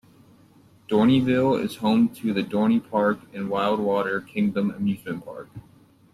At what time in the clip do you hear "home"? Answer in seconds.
1.75-2.09